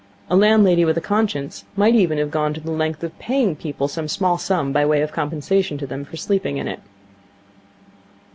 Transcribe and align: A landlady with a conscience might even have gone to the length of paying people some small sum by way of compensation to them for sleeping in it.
A 0.31 0.35
landlady 0.35 0.83
with 0.83 0.97
a 0.97 0.99
conscience 0.99 1.63
might 1.75 1.93
even 1.93 2.17
have 2.17 2.31
gone 2.31 2.55
to 2.55 2.59
the 2.59 2.71
length 2.71 3.03
of 3.03 3.19
paying 3.19 3.55
people 3.55 3.87
some 3.87 4.07
small 4.07 4.39
sum 4.39 4.73
by 4.73 4.83
way 4.83 5.03
of 5.03 5.11
compensation 5.11 5.77
to 5.77 5.85
them 5.85 6.05
for 6.05 6.17
sleeping 6.17 6.57
in 6.57 6.67
it. 6.67 6.79